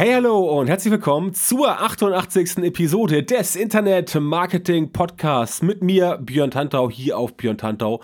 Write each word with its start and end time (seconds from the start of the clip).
Hey, 0.00 0.12
hallo 0.12 0.60
und 0.60 0.68
herzlich 0.68 0.92
willkommen 0.92 1.34
zur 1.34 1.80
88. 1.80 2.58
Episode 2.58 3.24
des 3.24 3.56
Internet 3.56 4.14
Marketing 4.14 4.92
Podcasts 4.92 5.60
mit 5.60 5.82
mir, 5.82 6.20
Björn 6.22 6.52
Tantau, 6.52 6.88
hier 6.88 7.18
auf 7.18 7.36
Björn 7.36 7.58
Tantau 7.58 8.00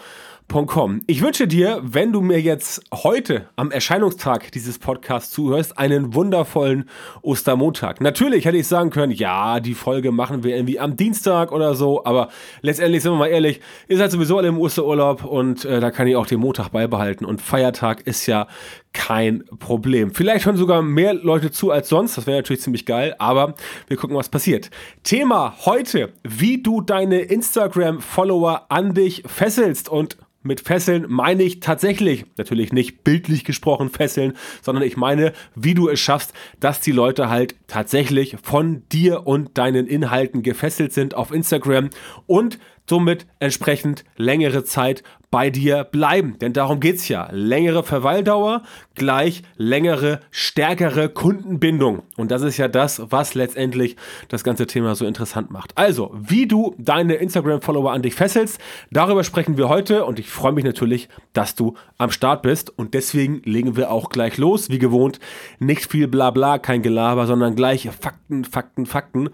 ich 1.08 1.20
wünsche 1.20 1.48
dir, 1.48 1.80
wenn 1.82 2.12
du 2.12 2.20
mir 2.20 2.40
jetzt 2.40 2.80
heute 2.92 3.48
am 3.56 3.72
Erscheinungstag 3.72 4.52
dieses 4.52 4.78
Podcasts 4.78 5.32
zuhörst, 5.32 5.76
einen 5.76 6.14
wundervollen 6.14 6.88
Ostermontag. 7.22 8.00
Natürlich 8.00 8.44
hätte 8.44 8.58
ich 8.58 8.68
sagen 8.68 8.90
können, 8.90 9.10
ja, 9.10 9.58
die 9.58 9.74
Folge 9.74 10.12
machen 10.12 10.44
wir 10.44 10.54
irgendwie 10.54 10.78
am 10.78 10.96
Dienstag 10.96 11.50
oder 11.50 11.74
so, 11.74 12.04
aber 12.04 12.28
letztendlich 12.62 13.02
sind 13.02 13.10
wir 13.10 13.18
mal 13.18 13.26
ehrlich, 13.26 13.60
ihr 13.88 13.96
seid 13.96 14.12
sowieso 14.12 14.38
alle 14.38 14.46
im 14.46 14.58
Osterurlaub 14.58 15.24
und 15.24 15.64
äh, 15.64 15.80
da 15.80 15.90
kann 15.90 16.06
ich 16.06 16.14
auch 16.14 16.26
den 16.26 16.38
Montag 16.38 16.68
beibehalten 16.68 17.24
und 17.24 17.42
Feiertag 17.42 18.02
ist 18.06 18.26
ja 18.26 18.46
kein 18.92 19.44
Problem. 19.58 20.14
Vielleicht 20.14 20.46
hören 20.46 20.56
sogar 20.56 20.82
mehr 20.82 21.14
Leute 21.14 21.50
zu 21.50 21.72
als 21.72 21.88
sonst, 21.88 22.16
das 22.16 22.28
wäre 22.28 22.38
natürlich 22.38 22.62
ziemlich 22.62 22.86
geil, 22.86 23.16
aber 23.18 23.54
wir 23.88 23.96
gucken, 23.96 24.16
was 24.16 24.28
passiert. 24.28 24.70
Thema 25.02 25.56
heute, 25.64 26.12
wie 26.22 26.62
du 26.62 26.80
deine 26.80 27.22
Instagram-Follower 27.22 28.66
an 28.68 28.94
dich 28.94 29.24
fesselst 29.26 29.88
und 29.88 30.16
mit 30.44 30.60
Fesseln 30.60 31.06
meine 31.08 31.42
ich 31.42 31.60
tatsächlich, 31.60 32.26
natürlich 32.36 32.72
nicht 32.72 33.02
bildlich 33.02 33.44
gesprochen 33.44 33.88
Fesseln, 33.90 34.34
sondern 34.62 34.84
ich 34.84 34.96
meine, 34.96 35.32
wie 35.54 35.74
du 35.74 35.88
es 35.88 35.98
schaffst, 35.98 36.32
dass 36.60 36.80
die 36.80 36.92
Leute 36.92 37.30
halt 37.30 37.56
tatsächlich 37.66 38.36
von 38.42 38.82
dir 38.92 39.26
und 39.26 39.58
deinen 39.58 39.86
Inhalten 39.86 40.42
gefesselt 40.42 40.92
sind 40.92 41.14
auf 41.14 41.32
Instagram 41.32 41.90
und 42.26 42.58
somit 42.88 43.26
entsprechend 43.38 44.04
längere 44.16 44.64
Zeit 44.64 45.02
bei 45.34 45.50
dir 45.50 45.82
bleiben. 45.82 46.38
Denn 46.38 46.52
darum 46.52 46.78
geht 46.78 46.94
es 46.94 47.08
ja. 47.08 47.28
Längere 47.32 47.82
Verweildauer 47.82 48.62
gleich 48.94 49.42
längere, 49.56 50.20
stärkere 50.30 51.08
Kundenbindung. 51.08 52.04
Und 52.16 52.30
das 52.30 52.42
ist 52.42 52.56
ja 52.56 52.68
das, 52.68 53.02
was 53.10 53.34
letztendlich 53.34 53.96
das 54.28 54.44
ganze 54.44 54.68
Thema 54.68 54.94
so 54.94 55.04
interessant 55.06 55.50
macht. 55.50 55.76
Also, 55.76 56.14
wie 56.14 56.46
du 56.46 56.76
deine 56.78 57.14
Instagram-Follower 57.14 57.90
an 57.90 58.02
dich 58.02 58.14
fesselst, 58.14 58.60
darüber 58.92 59.24
sprechen 59.24 59.56
wir 59.56 59.68
heute 59.68 60.04
und 60.04 60.20
ich 60.20 60.30
freue 60.30 60.52
mich 60.52 60.64
natürlich, 60.64 61.08
dass 61.32 61.56
du 61.56 61.74
am 61.98 62.12
Start 62.12 62.42
bist. 62.42 62.70
Und 62.78 62.94
deswegen 62.94 63.42
legen 63.44 63.76
wir 63.76 63.90
auch 63.90 64.10
gleich 64.10 64.38
los. 64.38 64.70
Wie 64.70 64.78
gewohnt, 64.78 65.18
nicht 65.58 65.90
viel 65.90 66.06
Blabla, 66.06 66.58
kein 66.58 66.82
Gelaber, 66.82 67.26
sondern 67.26 67.56
gleich 67.56 67.88
Fakten, 68.00 68.44
Fakten, 68.44 68.86
Fakten. 68.86 69.30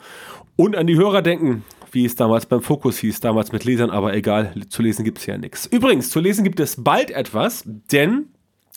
Und 0.57 0.77
an 0.77 0.87
die 0.87 0.97
Hörer 0.97 1.21
denken, 1.21 1.63
wie 1.93 2.05
es 2.05 2.17
damals 2.17 2.47
beim 2.47 2.63
Fokus 2.63 2.99
hieß, 2.99 3.21
damals 3.21 3.53
mit 3.53 3.65
Lesern, 3.65 3.91
aber 3.91 4.15
egal, 4.15 4.55
zu 4.69 4.83
lesen 4.83 5.05
gibt 5.05 5.19
es 5.19 5.27
ja 5.27 5.39
nichts. 5.39 5.67
Übrigens, 5.67 6.11
zu 6.11 6.21
lesen 6.21 6.45
gibt 6.45 6.61
es 6.61 6.83
bald 6.83 7.11
etwas, 7.11 7.63
denn 7.67 8.29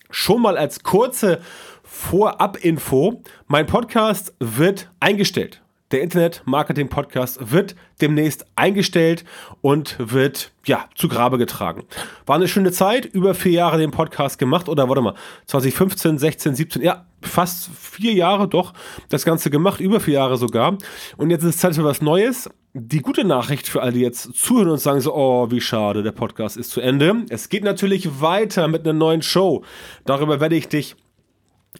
schon 0.09 0.41
mal 0.41 0.57
als 0.57 0.83
kurze 0.83 1.41
Vorab-Info, 1.83 3.23
mein 3.47 3.65
Podcast 3.65 4.33
wird 4.39 4.89
eingestellt. 4.99 5.62
Der 5.93 6.01
Internet-Marketing-Podcast 6.01 7.51
wird 7.51 7.75
demnächst 8.01 8.47
eingestellt 8.55 9.23
und 9.61 9.95
wird 9.99 10.51
ja 10.65 10.89
zu 10.95 11.07
Grabe 11.07 11.37
getragen. 11.37 11.83
War 12.25 12.35
eine 12.35 12.47
schöne 12.47 12.71
Zeit, 12.71 13.05
über 13.05 13.35
vier 13.35 13.51
Jahre 13.51 13.77
den 13.77 13.91
Podcast 13.91 14.39
gemacht 14.39 14.67
oder 14.69 14.89
warte 14.89 15.01
mal, 15.01 15.13
2015, 15.45 16.17
16, 16.17 16.55
17, 16.55 16.81
ja, 16.81 17.05
fast 17.21 17.69
vier 17.79 18.13
Jahre 18.13 18.47
doch 18.47 18.73
das 19.09 19.23
Ganze 19.23 19.51
gemacht, 19.51 19.79
über 19.81 19.99
vier 19.99 20.15
Jahre 20.15 20.37
sogar. 20.37 20.79
Und 21.17 21.29
jetzt 21.29 21.43
ist 21.43 21.55
es 21.55 21.61
Zeit 21.61 21.75
für 21.75 21.83
was 21.83 22.01
Neues. 22.01 22.49
Die 22.73 23.01
gute 23.03 23.23
Nachricht 23.23 23.67
für 23.67 23.83
alle, 23.83 23.91
die 23.91 23.99
jetzt 23.99 24.33
zuhören 24.33 24.71
und 24.71 24.79
sagen 24.79 24.99
so, 24.99 25.13
oh, 25.13 25.51
wie 25.51 25.61
schade, 25.61 26.01
der 26.01 26.11
Podcast 26.11 26.57
ist 26.57 26.71
zu 26.71 26.81
Ende. 26.81 27.23
Es 27.29 27.49
geht 27.49 27.63
natürlich 27.63 28.19
weiter 28.19 28.67
mit 28.67 28.81
einer 28.81 28.93
neuen 28.93 29.21
Show. 29.21 29.63
Darüber 30.05 30.39
werde 30.39 30.55
ich 30.55 30.69
dich 30.69 30.95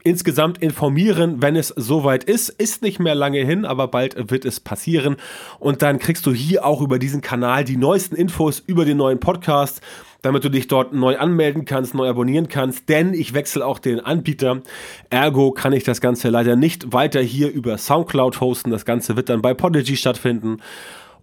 insgesamt 0.04 0.58
informieren, 0.58 1.42
wenn 1.42 1.56
es 1.56 1.70
soweit 1.70 2.24
ist. 2.24 2.50
Ist 2.50 2.82
nicht 2.82 3.00
mehr 3.00 3.16
lange 3.16 3.44
hin, 3.46 3.66
aber 3.66 3.88
bald 3.88 4.32
wird 4.32 4.46
es 4.46 4.60
passieren. 4.60 5.18
Und 5.60 5.82
dann 5.82 6.00
kriegst 6.00 6.26
du 6.26 6.34
hier 6.34 6.66
auch 6.66 6.82
über 6.82 7.00
diesen 7.00 7.22
Kanal 7.22 7.64
die 7.64 7.78
neuesten 7.78 8.16
Infos 8.16 8.60
über 8.66 8.86
den 8.86 8.98
neuen 8.98 9.20
Podcast, 9.20 9.82
damit 10.22 10.44
du 10.44 10.50
dich 10.50 10.68
dort 10.68 10.94
neu 10.94 11.18
anmelden 11.18 11.66
kannst, 11.66 11.94
neu 11.94 12.10
abonnieren 12.10 12.48
kannst, 12.48 12.90
denn 12.90 13.14
ich 13.14 13.34
wechsle 13.34 13.66
auch 13.66 13.78
den 13.78 14.00
Anbieter. 14.00 14.62
Ergo 15.10 15.52
kann 15.52 15.74
ich 15.74 15.84
das 15.84 16.02
Ganze 16.02 16.30
leider 16.30 16.56
nicht 16.56 16.94
weiter 16.94 17.22
hier 17.22 17.52
über 17.52 17.78
Soundcloud 17.78 18.40
hosten. 18.40 18.72
Das 18.72 18.86
Ganze 18.86 19.16
wird 19.16 19.30
dann 19.30 19.42
bei 19.42 19.54
Podigy 19.54 19.98
stattfinden. 19.98 20.58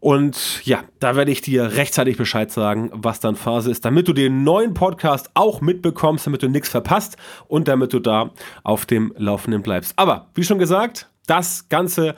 Und 0.00 0.64
ja, 0.64 0.82
da 0.98 1.14
werde 1.14 1.30
ich 1.30 1.42
dir 1.42 1.76
rechtzeitig 1.76 2.16
Bescheid 2.16 2.50
sagen, 2.50 2.90
was 2.92 3.20
dann 3.20 3.36
Phase 3.36 3.70
ist, 3.70 3.84
damit 3.84 4.08
du 4.08 4.14
den 4.14 4.44
neuen 4.44 4.72
Podcast 4.72 5.30
auch 5.34 5.60
mitbekommst, 5.60 6.26
damit 6.26 6.42
du 6.42 6.48
nichts 6.48 6.70
verpasst 6.70 7.18
und 7.48 7.68
damit 7.68 7.92
du 7.92 8.00
da 8.00 8.30
auf 8.64 8.86
dem 8.86 9.12
Laufenden 9.16 9.62
bleibst. 9.62 9.92
Aber 9.96 10.28
wie 10.34 10.42
schon 10.42 10.58
gesagt, 10.58 11.10
das 11.26 11.68
Ganze 11.68 12.14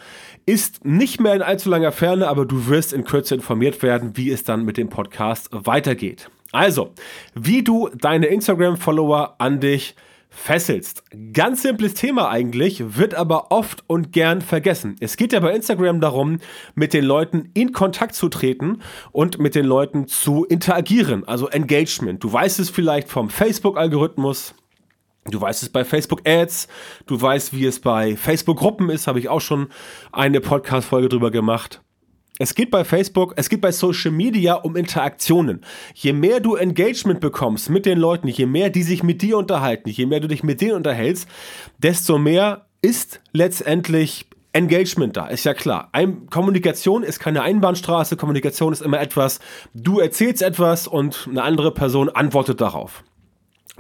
ist 0.47 0.85
nicht 0.85 1.21
mehr 1.21 1.35
in 1.35 1.43
allzu 1.43 1.69
langer 1.69 1.93
Ferne, 1.93 2.29
aber 2.29 2.47
du 2.47 2.69
wirst 2.69 2.93
in 2.93 3.05
Kürze 3.05 3.35
informiert 3.35 3.83
werden, 3.83 4.17
wie 4.17 4.31
es 4.31 4.45
dann 4.45 4.65
mit 4.65 4.77
dem 4.77 4.89
Podcast 4.89 5.49
weitergeht. 5.53 6.31
Also, 6.53 6.93
wie 7.35 7.65
du 7.65 7.91
deine 7.95 8.27
Instagram-Follower 8.27 9.35
an 9.39 9.59
dich 9.61 9.97
fesselst. 10.33 11.05
Ganz 11.33 11.63
simples 11.63 11.95
Thema 11.95 12.29
eigentlich, 12.31 12.97
wird 12.97 13.15
aber 13.15 13.53
oft 13.53 13.85
und 13.87 14.13
gern 14.13 14.41
vergessen. 14.41 14.97
Es 14.99 15.17
geht 15.17 15.33
ja 15.33 15.41
bei 15.41 15.55
Instagram 15.55 16.01
darum, 16.01 16.39
mit 16.75 16.95
den 16.95 17.05
Leuten 17.05 17.51
in 17.55 17.73
Kontakt 17.73 18.15
zu 18.15 18.29
treten 18.29 18.81
und 19.13 19.39
mit 19.39 19.55
den 19.55 19.67
Leuten 19.67 20.09
zu 20.09 20.45
interagieren, 20.45 21.29
also 21.29 21.49
Engagement. 21.49 22.25
Du 22.25 22.33
weißt 22.33 22.59
es 22.59 22.71
vielleicht 22.71 23.09
vom 23.09 23.31
Facebook-Algorithmus. 23.31 24.55
Du 25.31 25.41
weißt 25.41 25.63
es 25.63 25.69
bei 25.69 25.85
Facebook 25.85 26.27
Ads, 26.27 26.67
du 27.07 27.21
weißt, 27.21 27.53
wie 27.53 27.67
es 27.67 27.79
bei 27.79 28.17
Facebook 28.17 28.59
Gruppen 28.59 28.91
ist, 28.91 29.07
habe 29.07 29.21
ich 29.21 29.29
auch 29.29 29.41
schon 29.41 29.69
eine 30.11 30.41
Podcast-Folge 30.41 31.09
drüber 31.09 31.31
gemacht. 31.31 31.81
Es 32.39 32.55
geht 32.55 32.71
bei 32.71 32.85
Facebook, 32.85 33.35
es 33.37 33.51
geht 33.51 33.61
bei 33.61 33.73
Social 33.73 34.11
Media 34.11 34.55
um 34.55 34.75
Interaktionen. 34.75 35.61
Je 35.95 36.15
mehr 36.15 36.41
du 36.41 36.55
Engagement 36.55 37.21
bekommst 37.21 37.69
mit 37.69 37.85
den 37.85 37.99
Leuten, 37.99 38.27
je 38.29 38.47
mehr 38.47 38.71
die 38.71 38.83
sich 38.83 39.03
mit 39.03 39.21
dir 39.21 39.37
unterhalten, 39.37 39.91
je 39.91 40.07
mehr 40.07 40.21
du 40.21 40.29
dich 40.29 40.43
mit 40.43 40.61
denen 40.61 40.77
unterhältst, 40.77 41.29
desto 41.79 42.19
mehr 42.19 42.67
ist 42.81 43.21
letztendlich 43.33 44.27
Engagement 44.55 45.17
da, 45.17 45.27
ist 45.27 45.45
ja 45.45 45.55
klar. 45.55 45.89
Ein, 45.93 46.27
Kommunikation 46.29 47.03
ist 47.03 47.21
keine 47.21 47.43
Einbahnstraße, 47.43 48.17
Kommunikation 48.17 48.73
ist 48.73 48.83
immer 48.83 49.01
etwas, 49.01 49.41
du 49.75 49.99
erzählst 49.99 50.43
etwas 50.43 50.87
und 50.87 51.29
eine 51.31 51.43
andere 51.43 51.73
Person 51.73 52.09
antwortet 52.11 52.61
darauf. 52.61 53.03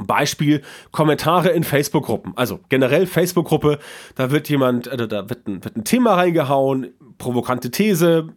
Beispiel 0.06 0.62
Kommentare 0.90 1.50
in 1.50 1.64
Facebook-Gruppen. 1.64 2.32
Also 2.36 2.60
generell 2.68 3.06
Facebook-Gruppe, 3.06 3.78
da 4.14 4.30
wird 4.30 4.48
jemand, 4.48 4.86
äh, 4.86 5.08
da 5.08 5.28
wird 5.28 5.46
ein, 5.46 5.64
wird 5.64 5.76
ein 5.76 5.84
Thema 5.84 6.14
reingehauen, 6.14 6.92
provokante 7.18 7.70
These, 7.70 8.28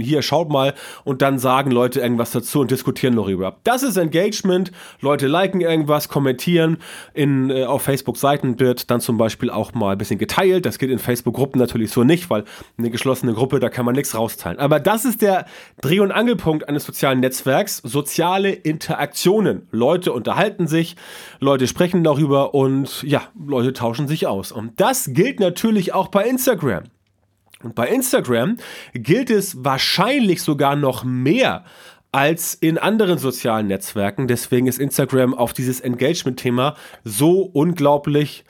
hier 0.00 0.22
schaut 0.22 0.48
mal 0.48 0.74
und 1.04 1.22
dann 1.22 1.38
sagen 1.38 1.70
Leute 1.70 2.00
irgendwas 2.00 2.32
dazu 2.32 2.60
und 2.60 2.70
diskutieren 2.70 3.14
darüber. 3.14 3.56
Das 3.62 3.82
ist 3.82 3.96
Engagement. 3.96 4.72
Leute 5.00 5.28
liken 5.28 5.60
irgendwas, 5.60 6.08
kommentieren. 6.08 6.78
In, 7.14 7.50
äh, 7.50 7.64
auf 7.64 7.82
Facebook-Seiten 7.82 8.58
wird 8.58 8.90
dann 8.90 9.00
zum 9.00 9.16
Beispiel 9.16 9.50
auch 9.50 9.74
mal 9.74 9.92
ein 9.92 9.98
bisschen 9.98 10.18
geteilt. 10.18 10.66
Das 10.66 10.78
geht 10.78 10.90
in 10.90 10.98
Facebook-Gruppen 10.98 11.58
natürlich 11.58 11.92
so 11.92 12.02
nicht, 12.02 12.30
weil 12.30 12.44
eine 12.78 12.90
geschlossene 12.90 13.32
Gruppe, 13.32 13.60
da 13.60 13.68
kann 13.68 13.84
man 13.84 13.94
nichts 13.94 14.14
rausteilen. 14.16 14.58
Aber 14.58 14.80
das 14.80 15.04
ist 15.04 15.22
der 15.22 15.46
Dreh- 15.80 16.00
und 16.00 16.10
Angelpunkt 16.10 16.68
eines 16.68 16.84
sozialen 16.84 17.20
Netzwerks. 17.20 17.78
Soziale 17.78 18.50
Interaktionen. 18.50 19.68
Leute 19.70 20.12
unterhalten 20.12 20.66
sich, 20.66 20.96
Leute 21.40 21.66
sprechen 21.66 22.04
darüber 22.04 22.54
und 22.54 23.02
ja, 23.02 23.22
Leute 23.46 23.72
tauschen 23.72 24.08
sich 24.08 24.26
aus. 24.26 24.52
Und 24.52 24.80
das 24.80 25.10
gilt 25.12 25.40
natürlich 25.40 25.92
auch 25.92 26.08
bei 26.08 26.24
Instagram. 26.24 26.84
Und 27.62 27.74
bei 27.74 27.88
Instagram 27.88 28.56
gilt 28.92 29.30
es 29.30 29.64
wahrscheinlich 29.64 30.42
sogar 30.42 30.76
noch 30.76 31.04
mehr 31.04 31.64
als 32.10 32.54
in 32.54 32.76
anderen 32.76 33.18
sozialen 33.18 33.68
Netzwerken. 33.68 34.28
Deswegen 34.28 34.66
ist 34.66 34.78
Instagram 34.78 35.32
auf 35.34 35.54
dieses 35.54 35.80
Engagement-Thema 35.80 36.76
so 37.04 37.40
unglaublich 37.40 38.44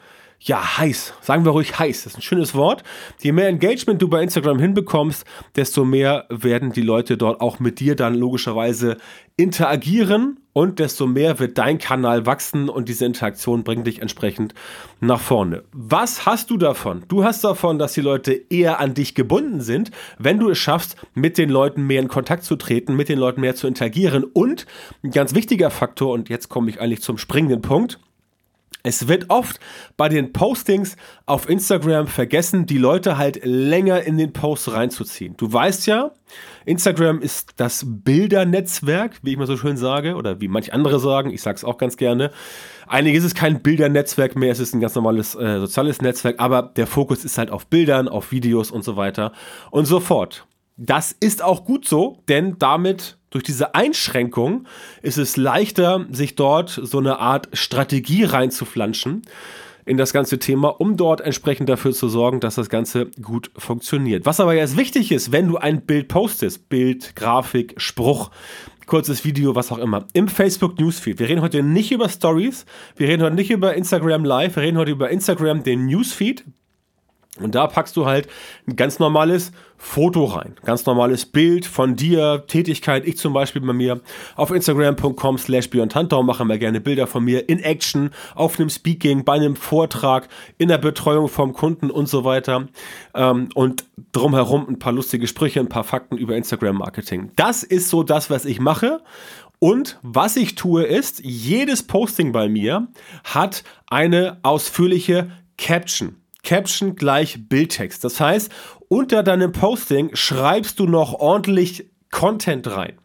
ja, 0.45 0.79
heiß. 0.79 1.15
Sagen 1.21 1.45
wir 1.45 1.53
ruhig 1.53 1.79
heiß. 1.79 2.03
Das 2.03 2.15
ist 2.15 2.19
ein 2.19 2.23
schönes 2.23 2.55
Wort. 2.55 2.83
Je 3.21 3.31
mehr 3.31 3.47
Engagement 3.47 4.03
du 4.03 4.09
bei 4.09 4.23
Instagram 4.23 4.59
hinbekommst, 4.59 5.25
desto 5.55 5.85
mehr 5.85 6.27
werden 6.31 6.73
die 6.73 6.83
Leute 6.83 7.17
dort 7.17 7.41
auch 7.41 7.61
mit 7.61 7.79
dir 7.79 7.95
dann 7.95 8.15
logischerweise 8.15 8.97
interagieren 9.37 10.41
und 10.53 10.81
desto 10.81 11.07
mehr 11.07 11.39
wird 11.39 11.59
dein 11.59 11.79
Kanal 11.79 12.27
wachsen 12.27 12.69
und 12.69 12.89
diese 12.89 13.07
Interaktion 13.07 13.63
bringt 13.63 13.87
dich 13.87 14.03
entsprechend 14.03 14.53
nach 15.01 15.21
vorne. 15.21 15.63
Was 15.73 16.27
hast 16.27 16.51
du 16.51 16.57
davon? 16.57 17.05
Du 17.07 17.23
hast 17.23 17.45
davon, 17.45 17.79
dass 17.79 17.93
die 17.93 18.01
Leute 18.01 18.33
eher 18.33 18.81
an 18.81 18.95
dich 18.95 19.15
gebunden 19.15 19.61
sind, 19.61 19.93
wenn 20.19 20.41
du 20.41 20.51
es 20.51 20.59
schaffst, 20.59 20.97
mit 21.15 21.39
den 21.39 21.51
Leuten 21.51 21.87
mehr 21.87 22.03
in 22.03 22.09
Kontakt 22.09 22.43
zu 22.43 22.57
treten, 22.57 22.97
mit 22.97 23.09
den 23.09 23.19
Leuten 23.19 23.41
mehr 23.41 23.55
zu 23.55 23.69
interagieren 23.69 24.25
und 24.25 24.67
ein 25.05 25.13
ganz 25.13 25.35
wichtiger 25.35 25.71
Faktor, 25.71 26.13
und 26.13 26.29
jetzt 26.29 26.49
komme 26.49 26.69
ich 26.69 26.81
eigentlich 26.81 27.01
zum 27.01 27.17
springenden 27.17 27.63
Punkt, 27.63 27.99
es 28.83 29.07
wird 29.07 29.31
oft 29.31 29.61
bei 29.97 30.09
den 30.09 30.33
Postings 30.33 30.97
auf 31.27 31.49
Instagram 31.49 32.09
vergessen, 32.09 32.67
die 32.67 32.79
Leute 32.79 33.17
halt 33.17 33.45
länger 33.45 34.03
in 34.03 34.19
den 34.19 34.33
Post 34.33 34.73
reinzuziehen. 34.73 35.37
Du 35.37 35.53
weißt 35.53 35.87
ja, 35.87 36.13
Instagram 36.65 37.21
ist 37.21 37.53
das 37.57 37.85
Bildernetzwerk, 37.87 39.21
wie 39.23 39.33
ich 39.33 39.39
mal 39.39 39.47
so 39.47 39.57
schön 39.57 39.77
sage, 39.77 40.17
oder 40.17 40.41
wie 40.41 40.49
manche 40.49 40.73
andere 40.73 40.99
sagen, 40.99 41.31
ich 41.31 41.43
sage 41.43 41.57
es 41.57 41.65
auch 41.65 41.79
ganz 41.79 41.97
gerne. 41.97 42.33
Eigentlich 42.89 43.17
ist 43.17 43.25
es 43.25 43.35
kein 43.35 43.63
Bildernetzwerk 43.63 44.37
mehr, 44.37 44.51
es 44.51 44.59
ist 44.59 44.75
ein 44.75 44.81
ganz 44.81 44.95
normales 44.95 45.35
äh, 45.35 45.61
soziales 45.61 46.01
Netzwerk, 46.03 46.41
aber 46.41 46.63
der 46.63 46.87
Fokus 46.87 47.25
ist 47.25 47.39
halt 47.39 47.51
auf 47.51 47.67
Bildern, 47.67 48.09
auf 48.09 48.33
Videos 48.33 48.71
und 48.71 48.83
so 48.83 48.97
weiter 48.97 49.33
und 49.71 49.87
so 49.87 50.01
fort. 50.01 50.47
Das 50.77 51.13
ist 51.13 51.43
auch 51.43 51.65
gut 51.65 51.87
so, 51.87 52.23
denn 52.29 52.57
damit 52.59 53.19
durch 53.33 53.45
diese 53.45 53.75
Einschränkung 53.75 54.67
ist 55.03 55.19
es 55.19 55.37
leichter, 55.37 56.07
sich 56.11 56.37
dort 56.37 56.71
so 56.71 56.99
eine 56.99 57.19
Art 57.19 57.49
Strategie 57.53 58.25
reinzuflanschen 58.25 59.23
in 59.85 59.97
das 59.97 60.13
ganze 60.13 60.39
Thema, 60.39 60.69
um 60.69 60.97
dort 60.97 61.21
entsprechend 61.21 61.69
dafür 61.69 61.93
zu 61.93 62.09
sorgen, 62.09 62.41
dass 62.41 62.55
das 62.55 62.69
Ganze 62.69 63.07
gut 63.21 63.51
funktioniert. 63.57 64.27
Was 64.27 64.39
aber 64.39 64.55
jetzt 64.55 64.77
wichtig 64.77 65.11
ist, 65.11 65.33
wenn 65.33 65.49
du 65.49 65.57
ein 65.57 65.85
Bild 65.85 66.09
postest, 66.09 66.69
Bild, 66.69 67.17
Grafik, 67.17 67.75
Spruch, 67.79 68.31
kurzes 68.87 69.25
Video, 69.25 69.55
was 69.55 69.73
auch 69.73 69.79
immer, 69.79 70.07
im 70.13 70.29
Facebook 70.29 70.79
Newsfeed. 70.79 71.19
Wir 71.19 71.29
reden 71.29 71.41
heute 71.41 71.63
nicht 71.63 71.91
über 71.91 72.09
Stories, 72.09 72.67
wir 72.97 73.09
reden 73.09 73.23
heute 73.23 73.35
nicht 73.35 73.51
über 73.51 73.75
Instagram 73.75 74.25
Live, 74.25 74.57
wir 74.57 74.63
reden 74.63 74.79
heute 74.79 74.91
über 74.91 75.11
Instagram, 75.11 75.63
den 75.63 75.87
Newsfeed, 75.87 76.45
und 77.41 77.55
da 77.55 77.67
packst 77.67 77.97
du 77.97 78.05
halt 78.05 78.29
ein 78.69 78.77
ganz 78.77 78.99
normales 78.99 79.53
Foto 79.79 80.27
rein, 80.27 80.55
ganz 80.65 80.85
normales 80.85 81.25
Bild 81.25 81.65
von 81.65 81.97
dir, 81.97 82.45
Tätigkeit. 82.47 83.07
Ich 83.07 83.17
zum 83.17 83.33
Beispiel 83.33 83.63
bei 83.63 83.73
mir 83.73 84.01
auf 84.37 84.51
Instagram.com 84.51 85.39
slash 85.39 85.71
Tantau 85.89 86.23
machen 86.23 86.47
wir 86.49 86.59
gerne 86.59 86.81
Bilder 86.81 87.07
von 87.07 87.25
mir 87.25 87.49
in 87.49 87.59
Action, 87.59 88.11
auf 88.35 88.61
einem 88.61 88.69
Speaking, 88.69 89.25
bei 89.25 89.33
einem 89.33 89.57
Vortrag, 89.57 90.29
in 90.59 90.69
der 90.69 90.77
Betreuung 90.77 91.29
vom 91.29 91.55
Kunden 91.55 91.91
und 91.91 92.07
so 92.07 92.25
weiter. 92.25 92.69
Ähm, 93.15 93.49
und 93.55 93.87
drumherum 94.13 94.69
ein 94.69 94.79
paar 94.79 94.93
lustige 94.93 95.27
Sprüche, 95.27 95.61
ein 95.61 95.71
paar 95.71 95.85
Fakten 95.85 96.19
über 96.19 96.37
Instagram-Marketing. 96.37 97.33
Das 97.35 97.63
ist 97.63 97.89
so 97.89 98.03
das, 98.03 98.29
was 98.29 98.45
ich 98.45 98.61
mache. 98.61 99.01
Und 99.59 99.99
was 100.03 100.37
ich 100.37 100.55
tue 100.55 100.85
ist, 100.85 101.21
jedes 101.25 101.83
Posting 101.83 102.33
bei 102.33 102.49
mir 102.49 102.89
hat 103.25 103.65
eine 103.87 104.39
ausführliche 104.43 105.31
Caption. 105.57 106.22
Caption 106.43 106.97
gleich 106.97 107.49
Bildtext. 107.49 108.05
Das 108.05 108.21
heißt, 108.21 108.51
unter 108.89 109.23
deinem 109.23 109.53
Posting 109.53 110.11
schreibst 110.15 110.79
du 110.79 110.87
noch 110.87 111.15
ordentlich 111.15 111.91
Content 112.11 112.67
rein. 112.69 112.99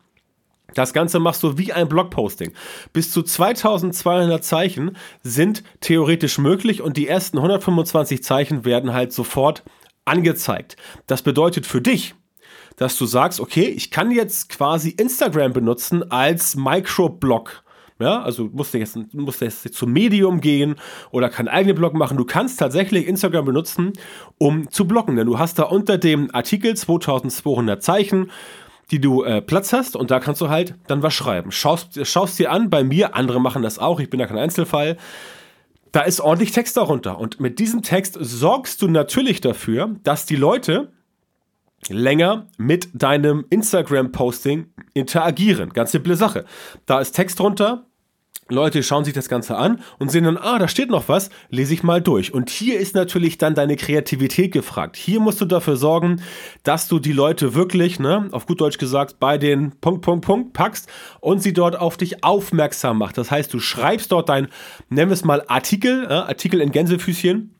Das 0.73 0.93
Ganze 0.93 1.19
machst 1.19 1.43
du 1.43 1.57
wie 1.57 1.71
ein 1.71 1.87
Blogposting. 1.87 2.51
Bis 2.93 3.11
zu 3.11 3.23
2200 3.23 4.43
Zeichen 4.43 4.97
sind 5.23 5.63
theoretisch 5.79 6.37
möglich 6.37 6.81
und 6.81 6.97
die 6.97 7.07
ersten 7.07 7.37
125 7.37 8.23
Zeichen 8.23 8.65
werden 8.65 8.93
halt 8.93 9.13
sofort 9.13 9.63
angezeigt. 10.05 10.75
Das 11.07 11.21
bedeutet 11.21 11.65
für 11.65 11.81
dich, 11.81 12.15
dass 12.75 12.97
du 12.97 13.05
sagst, 13.05 13.39
okay, 13.39 13.65
ich 13.65 13.91
kann 13.91 14.11
jetzt 14.11 14.49
quasi 14.49 14.89
Instagram 14.89 15.53
benutzen 15.53 16.11
als 16.11 16.55
Microblog 16.55 17.63
ja, 17.99 18.21
also 18.21 18.49
musst 18.51 18.73
du 18.73 18.77
jetzt, 18.77 19.13
musst 19.13 19.41
du 19.41 19.45
jetzt 19.45 19.73
zum 19.73 19.91
Medium 19.91 20.41
gehen 20.41 20.75
oder 21.11 21.29
keinen 21.29 21.47
eigenen 21.47 21.75
Blog 21.75 21.93
machen. 21.93 22.17
Du 22.17 22.25
kannst 22.25 22.59
tatsächlich 22.59 23.07
Instagram 23.07 23.45
benutzen, 23.45 23.93
um 24.37 24.69
zu 24.69 24.87
blocken, 24.87 25.15
denn 25.15 25.25
du 25.25 25.39
hast 25.39 25.59
da 25.59 25.63
unter 25.63 25.97
dem 25.97 26.33
Artikel 26.33 26.75
2200 26.75 27.81
Zeichen 27.81 28.31
die 28.91 29.01
du 29.01 29.23
äh, 29.23 29.41
Platz 29.41 29.73
hast 29.73 29.95
und 29.95 30.11
da 30.11 30.19
kannst 30.19 30.39
du 30.41 30.49
halt 30.49 30.75
dann 30.87 31.03
was 31.03 31.13
schreiben. 31.13 31.51
Schaust, 31.51 32.05
schaust 32.07 32.39
dir 32.39 32.51
an, 32.51 32.69
bei 32.69 32.83
mir, 32.83 33.15
andere 33.15 33.41
machen 33.41 33.61
das 33.61 33.79
auch, 33.79 33.99
ich 33.99 34.09
bin 34.09 34.19
da 34.19 34.27
kein 34.27 34.37
Einzelfall. 34.37 34.97
Da 35.91 36.01
ist 36.01 36.21
ordentlich 36.21 36.51
Text 36.51 36.77
darunter 36.77 37.17
und 37.17 37.39
mit 37.39 37.59
diesem 37.59 37.81
Text 37.81 38.17
sorgst 38.19 38.81
du 38.81 38.87
natürlich 38.87 39.41
dafür, 39.41 39.95
dass 40.03 40.25
die 40.25 40.35
Leute 40.35 40.91
länger 41.89 42.47
mit 42.57 42.89
deinem 42.93 43.45
Instagram-Posting 43.49 44.73
interagieren. 44.93 45.71
Ganz 45.71 45.91
simple 45.91 46.15
Sache. 46.15 46.45
Da 46.85 46.99
ist 46.99 47.11
Text 47.13 47.39
drunter. 47.39 47.86
Leute 48.49 48.83
schauen 48.83 49.05
sich 49.05 49.13
das 49.13 49.29
Ganze 49.29 49.57
an 49.57 49.81
und 49.99 50.11
sehen 50.11 50.23
dann, 50.23 50.37
ah, 50.37 50.59
da 50.59 50.67
steht 50.67 50.89
noch 50.89 51.09
was, 51.09 51.29
lese 51.49 51.73
ich 51.73 51.83
mal 51.83 52.01
durch. 52.01 52.33
Und 52.33 52.49
hier 52.49 52.79
ist 52.79 52.95
natürlich 52.95 53.37
dann 53.37 53.55
deine 53.55 53.75
Kreativität 53.75 54.51
gefragt. 54.51 54.95
Hier 54.95 55.19
musst 55.19 55.41
du 55.41 55.45
dafür 55.45 55.77
sorgen, 55.77 56.21
dass 56.63 56.87
du 56.87 56.99
die 56.99 57.13
Leute 57.13 57.55
wirklich, 57.55 57.99
ne, 57.99 58.27
auf 58.31 58.45
gut 58.45 58.61
Deutsch 58.61 58.77
gesagt, 58.77 59.19
bei 59.19 59.37
den 59.37 59.71
Punkt, 59.81 60.01
Punkt, 60.01 60.25
Punkt 60.25 60.53
packst 60.53 60.87
und 61.19 61.41
sie 61.41 61.53
dort 61.53 61.79
auf 61.79 61.97
dich 61.97 62.23
aufmerksam 62.23 62.97
macht. 62.97 63.17
Das 63.17 63.31
heißt, 63.31 63.53
du 63.53 63.59
schreibst 63.59 64.11
dort 64.11 64.29
dein, 64.29 64.47
nennen 64.89 65.09
wir 65.09 65.15
es 65.15 65.25
mal 65.25 65.43
Artikel, 65.47 66.05
äh, 66.05 66.13
Artikel 66.13 66.61
in 66.61 66.71
Gänsefüßchen, 66.71 67.53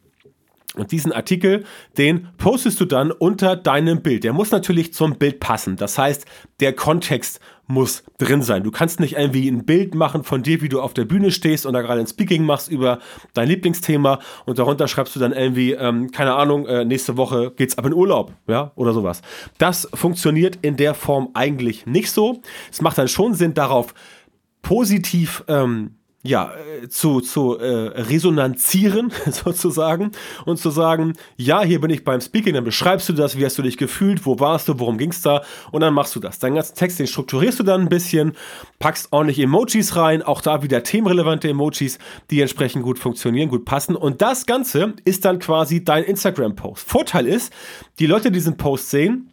und 0.78 0.92
diesen 0.92 1.12
Artikel, 1.12 1.66
den 1.98 2.28
postest 2.38 2.80
du 2.80 2.86
dann 2.86 3.12
unter 3.12 3.56
deinem 3.56 4.02
Bild. 4.02 4.24
Der 4.24 4.34
muss 4.34 4.52
natürlich 4.52 4.94
zum 4.94 5.18
Bild 5.18 5.40
passen. 5.40 5.76
Das 5.76 5.98
heißt, 5.98 6.26
der 6.60 6.74
Kontext 6.74 7.40
muss 7.68 8.04
drin 8.18 8.42
sein. 8.42 8.64
Du 8.64 8.72
kannst 8.72 9.00
nicht 9.00 9.18
irgendwie 9.18 9.48
ein 9.50 9.66
Bild 9.66 9.94
machen 9.94 10.24
von 10.24 10.42
dir, 10.42 10.62
wie 10.62 10.70
du 10.70 10.82
auf 10.82 10.94
der 10.94 11.06
Bühne 11.06 11.32
stehst 11.32 11.66
und 11.66 11.74
da 11.74 11.82
gerade 11.82 12.00
ein 12.00 12.08
Speaking 12.08 12.44
machst 12.44 12.70
über 12.70 13.00
dein 13.34 13.50
Lieblingsthema 13.50 14.20
und 14.46 14.58
darunter 14.58 14.88
schreibst 14.88 15.16
du 15.16 15.20
dann 15.20 15.34
irgendwie, 15.34 15.74
ähm, 15.74 16.12
keine 16.12 16.36
Ahnung, 16.36 16.66
äh, 16.66 16.86
nächste 16.86 17.18
Woche 17.18 17.52
geht's 17.56 17.78
ab 17.78 17.86
in 17.86 17.94
Urlaub, 17.94 18.34
ja, 18.48 18.72
oder 18.76 18.94
sowas. 18.94 19.22
Das 19.58 19.88
funktioniert 19.94 20.60
in 20.62 20.78
der 20.78 20.94
Form 20.94 21.30
eigentlich 21.34 21.86
nicht 21.86 22.12
so. 22.12 22.42
Es 22.72 22.82
macht 22.82 22.98
dann 22.98 23.08
schon 23.08 23.34
Sinn, 23.34 23.54
darauf 23.54 23.94
positiv 24.62 25.44
ähm, 25.48 25.97
ja, 26.28 26.52
äh, 26.54 26.90
zu, 26.90 27.22
zu 27.22 27.58
äh, 27.58 28.02
resonanzieren 28.02 29.12
sozusagen 29.32 30.12
und 30.46 30.58
zu 30.58 30.70
sagen, 30.70 31.14
ja, 31.38 31.62
hier 31.62 31.80
bin 31.80 31.90
ich 31.90 32.04
beim 32.04 32.20
Speaking, 32.22 32.54
dann 32.54 32.64
beschreibst 32.64 33.08
du 33.10 33.14
das, 33.14 33.38
wie 33.38 33.46
hast 33.46 33.58
du 33.58 33.62
dich 33.62 33.78
gefühlt, 33.78 34.26
wo 34.26 34.40
warst 34.40 34.68
du, 34.68 34.78
worum 34.80 34.98
ging 34.98 35.12
es 35.12 35.22
da 35.22 35.44
und 35.72 35.82
dann 35.82 35.94
machst 35.94 36.16
du 36.16 36.20
das. 36.20 36.40
Deinen 36.40 36.56
ganzen 36.56 36.76
Text, 36.76 37.00
den 37.00 37.08
strukturierst 37.08 37.60
du 37.60 37.64
dann 37.64 37.82
ein 37.82 37.90
bisschen, 37.90 38.34
packst 38.80 39.08
ordentlich 39.12 39.40
Emojis 39.40 39.96
rein, 39.96 40.22
auch 40.22 40.42
da 40.42 40.62
wieder 40.64 40.84
themenrelevante 40.84 41.50
Emojis, 41.50 41.98
die 42.30 42.42
entsprechend 42.42 42.84
gut 42.84 43.00
funktionieren, 43.00 43.50
gut 43.50 43.66
passen 43.66 43.96
und 43.96 44.22
das 44.22 44.46
Ganze 44.46 44.94
ist 45.06 45.24
dann 45.24 45.40
quasi 45.40 45.84
dein 45.84 46.04
Instagram-Post. 46.04 46.88
Vorteil 46.88 47.26
ist, 47.26 47.54
die 48.00 48.06
Leute, 48.06 48.30
die 48.30 48.38
diesen 48.38 48.58
Post 48.58 48.90
sehen, 48.90 49.32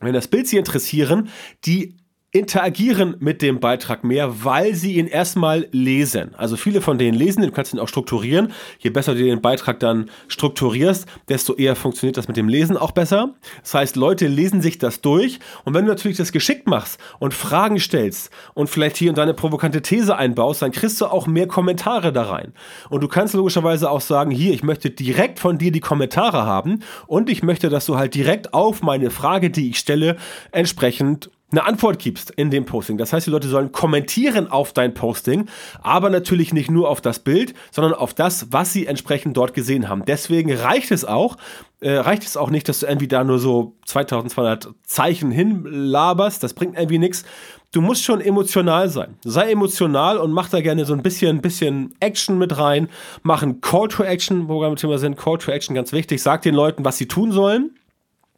wenn 0.00 0.12
das 0.12 0.28
Bild 0.28 0.46
sie 0.46 0.58
interessieren, 0.58 1.30
die 1.64 1.96
interagieren 2.34 3.14
mit 3.20 3.42
dem 3.42 3.60
Beitrag 3.60 4.02
mehr, 4.02 4.44
weil 4.44 4.74
sie 4.74 4.96
ihn 4.96 5.06
erstmal 5.06 5.68
lesen. 5.70 6.34
Also 6.36 6.56
viele 6.56 6.80
von 6.80 6.98
denen 6.98 7.16
lesen, 7.16 7.42
du 7.42 7.52
kannst 7.52 7.72
ihn 7.72 7.78
auch 7.78 7.86
strukturieren. 7.86 8.52
Je 8.80 8.90
besser 8.90 9.14
du 9.14 9.22
den 9.22 9.40
Beitrag 9.40 9.78
dann 9.78 10.10
strukturierst, 10.26 11.06
desto 11.28 11.54
eher 11.54 11.76
funktioniert 11.76 12.16
das 12.16 12.26
mit 12.26 12.36
dem 12.36 12.48
Lesen 12.48 12.76
auch 12.76 12.90
besser. 12.90 13.34
Das 13.62 13.74
heißt, 13.74 13.94
Leute 13.94 14.26
lesen 14.26 14.62
sich 14.62 14.78
das 14.78 15.00
durch 15.00 15.38
und 15.64 15.74
wenn 15.74 15.84
du 15.84 15.92
natürlich 15.92 16.16
das 16.16 16.32
geschickt 16.32 16.66
machst 16.66 16.98
und 17.20 17.34
Fragen 17.34 17.78
stellst 17.78 18.32
und 18.54 18.68
vielleicht 18.68 18.96
hier 18.96 19.10
und 19.10 19.18
da 19.18 19.22
eine 19.22 19.34
provokante 19.34 19.80
These 19.80 20.16
einbaust, 20.16 20.60
dann 20.60 20.72
kriegst 20.72 21.00
du 21.00 21.06
auch 21.06 21.28
mehr 21.28 21.46
Kommentare 21.46 22.12
da 22.12 22.24
rein. 22.24 22.52
Und 22.90 23.04
du 23.04 23.06
kannst 23.06 23.34
logischerweise 23.34 23.88
auch 23.88 24.00
sagen, 24.00 24.32
hier, 24.32 24.52
ich 24.52 24.64
möchte 24.64 24.90
direkt 24.90 25.38
von 25.38 25.56
dir 25.56 25.70
die 25.70 25.78
Kommentare 25.78 26.44
haben 26.44 26.80
und 27.06 27.30
ich 27.30 27.44
möchte, 27.44 27.68
dass 27.68 27.86
du 27.86 27.96
halt 27.96 28.16
direkt 28.16 28.54
auf 28.54 28.82
meine 28.82 29.10
Frage, 29.10 29.50
die 29.50 29.70
ich 29.70 29.78
stelle, 29.78 30.16
entsprechend 30.50 31.30
eine 31.54 31.66
Antwort 31.66 32.00
gibst 32.00 32.30
in 32.32 32.50
dem 32.50 32.64
Posting. 32.64 32.98
Das 32.98 33.12
heißt, 33.12 33.28
die 33.28 33.30
Leute 33.30 33.48
sollen 33.48 33.70
kommentieren 33.70 34.50
auf 34.50 34.72
dein 34.72 34.92
Posting, 34.92 35.46
aber 35.82 36.10
natürlich 36.10 36.52
nicht 36.52 36.68
nur 36.68 36.88
auf 36.88 37.00
das 37.00 37.20
Bild, 37.20 37.54
sondern 37.70 37.94
auf 37.94 38.12
das, 38.12 38.48
was 38.50 38.72
sie 38.72 38.86
entsprechend 38.86 39.36
dort 39.36 39.54
gesehen 39.54 39.88
haben. 39.88 40.04
Deswegen 40.04 40.52
reicht 40.52 40.90
es 40.90 41.04
auch, 41.04 41.36
äh, 41.80 41.92
reicht 41.92 42.24
es 42.24 42.36
auch 42.36 42.50
nicht, 42.50 42.68
dass 42.68 42.80
du 42.80 42.86
irgendwie 42.86 43.06
da 43.06 43.22
nur 43.22 43.38
so 43.38 43.76
2200 43.86 44.68
Zeichen 44.82 45.30
hinlaberst. 45.30 46.42
Das 46.42 46.54
bringt 46.54 46.76
irgendwie 46.76 46.98
nichts. 46.98 47.24
Du 47.70 47.80
musst 47.80 48.02
schon 48.02 48.20
emotional 48.20 48.88
sein. 48.88 49.14
Sei 49.22 49.52
emotional 49.52 50.18
und 50.18 50.32
mach 50.32 50.48
da 50.48 50.60
gerne 50.60 50.84
so 50.84 50.92
ein 50.92 51.02
bisschen, 51.02 51.40
bisschen 51.40 51.94
Action 52.00 52.36
mit 52.36 52.58
rein. 52.58 52.88
Mach 53.22 53.44
ein 53.44 53.60
Call 53.60 53.88
to 53.88 54.02
Action, 54.02 54.48
wo 54.48 54.60
wir 54.60 54.70
mit 54.70 54.80
Thema 54.80 54.98
sind. 54.98 55.16
Call 55.16 55.38
to 55.38 55.52
Action 55.52 55.74
ganz 55.76 55.92
wichtig. 55.92 56.20
Sag 56.20 56.42
den 56.42 56.54
Leuten, 56.54 56.84
was 56.84 56.98
sie 56.98 57.06
tun 57.06 57.30
sollen 57.30 57.70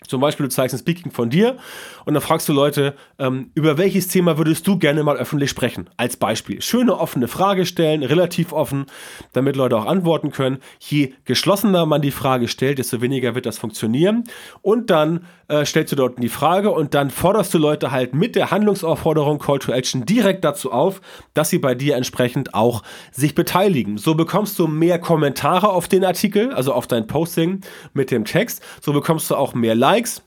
Zum 0.07 0.21
Beispiel, 0.21 0.45
du 0.45 0.51
zeigst 0.51 0.75
ein 0.75 0.79
Speaking 0.79 1.11
von 1.11 1.31
dir 1.31 1.57
und 2.05 2.13
dann 2.13 2.23
fragst 2.23 2.47
du 2.51 2.53
Leute, 2.53 2.95
ähm, 3.19 3.51
über 3.55 3.79
welches 3.79 4.09
Thema 4.09 4.37
würdest 4.37 4.67
du 4.67 4.79
gerne 4.79 5.03
mal 5.03 5.17
öffentlich 5.17 5.49
sprechen? 5.49 5.89
Als 5.97 6.19
Beispiel. 6.19 6.61
Schöne 6.61 6.99
offene 6.99 7.29
Frage 7.29 7.65
stellen, 7.65 8.03
relativ 8.03 8.53
offen, 8.53 8.87
damit 9.33 9.57
Leute 9.57 9.77
auch 9.77 9.87
antworten 9.87 10.33
können. 10.33 10.59
Je 10.81 11.15
geschlossener 11.25 11.87
man 11.87 12.03
die 12.03 12.11
Frage 12.11 12.47
stellt, 12.47 12.79
desto 12.79 13.01
weniger 13.01 13.35
wird 13.35 13.47
das 13.47 13.57
funktionieren. 13.57 14.25
Und 14.61 14.91
dann 14.91 15.25
äh, 15.49 15.65
stellst 15.65 15.93
du 15.93 15.97
dort 15.97 16.23
die 16.23 16.29
Frage 16.29 16.71
und 16.73 16.93
dann 16.93 17.11
forderst 17.11 17.55
du 17.55 17.59
Leute 17.59 17.91
halt 17.91 18.15
mit 18.15 18.37
der 18.37 18.51
Handlungsaufforderung 18.51 19.39
Call 19.39 19.61
to 19.61 19.73
Action 19.73 20.05
direkt 20.05 20.45
dazu 20.45 20.73
auf, 20.73 21.01
dass 21.33 21.49
sie 21.49 21.59
bei 21.59 21.75
dir 21.75 21.97
entsprechend 21.97 22.55
auch 22.55 22.83
sich 23.13 23.35
beteiligen. 23.35 23.97
So 23.97 24.15
bekommst 24.15 24.59
du 24.59 24.67
mehr 24.67 24.99
Kommentare 24.99 25.71
auf 25.71 25.89
den 25.89 26.05
Artikel, 26.05 26.53
also 26.53 26.75
auf 26.75 26.87
dein 26.87 27.07
Posting 27.07 27.63
mit 27.95 28.11
dem 28.11 28.27
Text. 28.27 28.63
So 28.83 28.93
bekommst 28.93 29.31
du 29.31 29.37
auch 29.37 29.55
mehr 29.55 29.75
Likes 29.75 29.86
Likes. 29.87 30.21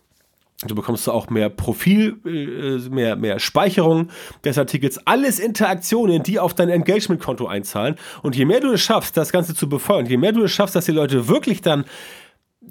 Du 0.67 0.75
bekommst 0.75 1.07
auch 1.09 1.29
mehr 1.29 1.49
Profil, 1.49 2.17
äh, 2.25 2.89
mehr, 2.89 3.15
mehr 3.17 3.39
Speicherung 3.39 4.09
des 4.43 4.57
Artikels. 4.57 5.05
Alles 5.05 5.39
Interaktionen, 5.39 6.23
die 6.23 6.39
auf 6.39 6.53
dein 6.53 6.69
Engagement-Konto 6.69 7.45
einzahlen. 7.47 7.95
Und 8.23 8.37
je 8.37 8.45
mehr 8.45 8.61
du 8.61 8.71
es 8.71 8.81
schaffst, 8.81 9.17
das 9.17 9.31
Ganze 9.33 9.53
zu 9.53 9.67
befeuern, 9.67 10.05
je 10.05 10.17
mehr 10.17 10.31
du 10.31 10.43
es 10.43 10.51
schaffst, 10.51 10.75
dass 10.75 10.85
die 10.85 10.91
Leute 10.91 11.27
wirklich 11.27 11.61
dann 11.61 11.83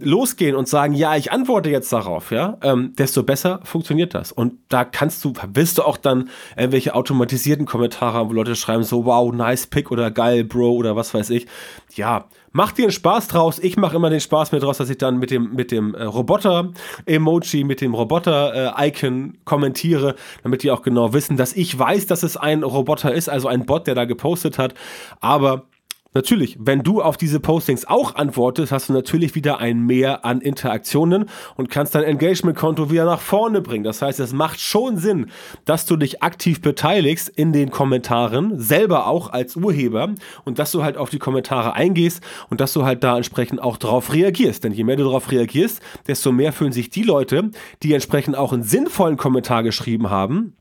losgehen 0.00 0.57
und 0.57 0.69
sagen, 0.69 0.95
ja, 0.95 1.17
ich 1.17 1.33
antworte 1.33 1.71
jetzt 1.71 1.93
darauf, 1.93 2.31
ja, 2.31 2.59
ähm, 2.62 2.93
desto 2.99 3.23
besser 3.23 3.61
funktioniert 3.64 4.14
das. 4.14 4.33
Und 4.33 4.55
da 4.69 4.85
kannst 4.85 5.25
du, 5.25 5.33
willst 5.52 5.78
du 5.78 5.83
auch 5.83 5.97
dann 5.97 6.31
irgendwelche 6.57 6.95
automatisierten 6.95 7.67
Kommentare 7.67 8.14
haben, 8.14 8.31
wo 8.31 8.35
Leute 8.35 8.57
schreiben 8.57 8.83
so, 8.83 9.05
wow, 9.05 9.33
nice 9.33 9.67
pick 9.67 9.90
oder 9.90 10.11
geil, 10.11 10.45
Bro 10.45 10.73
oder 10.73 10.97
was 10.97 11.14
weiß 11.14 11.31
ich. 11.31 11.47
Ja, 11.95 12.26
mach 12.52 12.73
dir 12.73 12.85
einen 12.85 12.93
Spaß 12.93 13.28
draus. 13.28 13.59
Ich 13.59 13.76
mache 13.76 13.97
immer 13.97 14.11
den 14.11 14.21
Spaß 14.21 14.52
mir 14.52 14.59
draus, 14.59 14.78
dass 14.78 14.90
ich 14.90 14.99
dann 14.99 15.19
mit 15.19 15.31
dem, 15.31 15.55
mit 15.55 15.71
dem 15.71 15.95
äh, 15.95 16.05
Roboter-Emoji, 16.05 17.64
mit 17.64 17.81
dem 17.81 17.95
Roboter-Icon 17.95 19.38
kommentiere, 19.45 20.14
damit 20.43 20.62
die 20.62 20.71
auch 20.71 20.83
genau 20.83 21.12
wissen, 21.12 21.37
dass 21.37 21.52
ich 21.52 21.78
weiß, 21.78 22.07
dass 22.07 22.23
es 22.23 22.37
ein 22.37 22.62
Roboter 22.62 23.14
ist, 23.14 23.28
also 23.28 23.49
ein 23.49 23.67
Bot, 23.67 23.87
der 23.87 23.95
da 23.95 24.05
gepostet 24.05 24.59
hat. 24.59 24.75
Aber 25.21 25.67
Natürlich, 26.14 26.56
wenn 26.58 26.82
du 26.82 27.02
auf 27.02 27.18
diese 27.18 27.38
Postings 27.38 27.84
auch 27.84 28.14
antwortest, 28.14 28.72
hast 28.72 28.88
du 28.88 28.94
natürlich 28.94 29.34
wieder 29.34 29.58
ein 29.58 29.80
Mehr 29.80 30.24
an 30.24 30.40
Interaktionen 30.40 31.26
und 31.56 31.68
kannst 31.68 31.94
dein 31.94 32.02
Engagement-Konto 32.02 32.90
wieder 32.90 33.04
nach 33.04 33.20
vorne 33.20 33.60
bringen. 33.60 33.84
Das 33.84 34.00
heißt, 34.00 34.18
es 34.18 34.32
macht 34.32 34.58
schon 34.58 34.96
Sinn, 34.96 35.26
dass 35.66 35.84
du 35.84 35.96
dich 35.96 36.22
aktiv 36.22 36.62
beteiligst 36.62 37.28
in 37.28 37.52
den 37.52 37.70
Kommentaren, 37.70 38.58
selber 38.58 39.06
auch 39.06 39.30
als 39.30 39.54
Urheber 39.56 40.14
und 40.46 40.58
dass 40.58 40.72
du 40.72 40.82
halt 40.82 40.96
auf 40.96 41.10
die 41.10 41.18
Kommentare 41.18 41.74
eingehst 41.74 42.22
und 42.48 42.62
dass 42.62 42.72
du 42.72 42.84
halt 42.84 43.04
da 43.04 43.18
entsprechend 43.18 43.60
auch 43.60 43.76
drauf 43.76 44.12
reagierst. 44.14 44.64
Denn 44.64 44.72
je 44.72 44.84
mehr 44.84 44.96
du 44.96 45.04
darauf 45.04 45.30
reagierst, 45.30 45.82
desto 46.06 46.32
mehr 46.32 46.54
fühlen 46.54 46.72
sich 46.72 46.88
die 46.88 47.02
Leute, 47.02 47.50
die 47.82 47.92
entsprechend 47.92 48.34
auch 48.34 48.54
einen 48.54 48.62
sinnvollen 48.62 49.18
Kommentar 49.18 49.62
geschrieben 49.62 50.08
haben, 50.08 50.54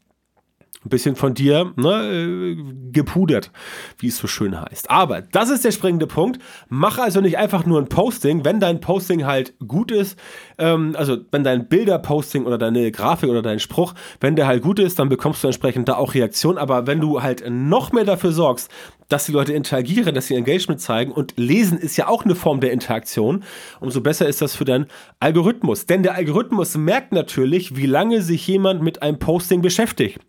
ein 0.86 0.90
bisschen 0.90 1.16
von 1.16 1.34
dir 1.34 1.74
ne, 1.76 2.12
äh, 2.12 2.58
gepudert, 2.92 3.52
wie 3.98 4.08
es 4.08 4.18
so 4.18 4.28
schön 4.28 4.60
heißt. 4.60 4.90
Aber 4.90 5.22
das 5.22 5.50
ist 5.50 5.66
der 5.66 5.72
springende 5.72 6.08
Punkt. 6.08 6.40
Mach 6.70 6.98
also 6.98 7.20
nicht 7.22 7.38
einfach 7.38 7.66
nur 7.66 7.80
ein 7.80 7.90
Posting, 7.90 8.46
wenn 8.46 8.60
dein 8.60 8.80
Posting 8.80 9.26
halt 9.26 9.54
gut 9.66 9.92
ist, 9.92 10.18
ähm, 10.58 10.96
also 10.98 11.18
wenn 11.32 11.44
dein 11.44 11.68
Bilder-Posting 11.68 12.46
oder 12.46 12.58
deine 12.58 12.92
Grafik 12.92 13.30
oder 13.30 13.42
dein 13.42 13.60
Spruch, 13.60 13.94
wenn 14.20 14.36
der 14.36 14.48
halt 14.48 14.64
gut 14.64 14.80
ist, 14.80 15.00
dann 15.00 15.10
bekommst 15.10 15.44
du 15.44 15.48
entsprechend 15.48 15.90
da 15.90 15.96
auch 15.96 16.14
Reaktion. 16.14 16.58
Aber 16.58 16.88
wenn 16.88 17.02
du 17.02 17.22
halt 17.22 17.44
noch 17.50 17.92
mehr 17.92 18.06
dafür 18.06 18.32
sorgst, 18.32 18.72
dass 19.10 19.26
die 19.26 19.32
Leute 19.32 19.54
interagieren, 19.54 20.14
dass 20.14 20.28
sie 20.28 20.36
Engagement 20.36 20.82
zeigen 20.82 21.12
und 21.12 21.34
lesen 21.38 21.78
ist 21.78 21.98
ja 21.98 22.08
auch 22.08 22.26
eine 22.26 22.36
Form 22.36 22.60
der 22.60 22.72
Interaktion, 22.72 23.44
umso 23.80 24.02
besser 24.02 24.28
ist 24.28 24.42
das 24.42 24.56
für 24.56 24.66
deinen 24.66 24.88
Algorithmus. 25.20 25.86
Denn 25.86 26.04
der 26.04 26.16
Algorithmus 26.16 26.76
merkt 26.76 27.14
natürlich, 27.14 27.76
wie 27.76 27.86
lange 27.86 28.22
sich 28.22 28.46
jemand 28.48 28.82
mit 28.82 29.02
einem 29.02 29.20
Posting 29.20 29.62
beschäftigt. 29.62 30.20